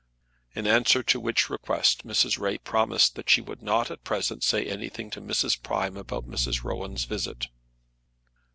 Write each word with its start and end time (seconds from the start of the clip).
In 0.55 0.65
answer 0.65 1.03
to 1.03 1.19
which 1.19 1.47
request 1.47 2.07
Mrs. 2.07 2.39
Ray 2.39 2.57
promised 2.57 3.13
that 3.13 3.29
she 3.29 3.39
would 3.39 3.61
not 3.61 3.91
at 3.91 4.03
present 4.03 4.43
say 4.43 4.65
anything 4.65 5.11
to 5.11 5.21
Mrs. 5.21 5.61
Prime 5.61 5.95
about 5.95 6.27
Mrs. 6.27 6.63
Rowan's 6.63 7.03
visit. 7.03 7.49